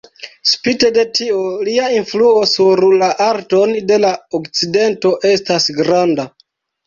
[0.51, 6.27] Spite de tio, lia influo sur la arton de la Okcidento estas granda.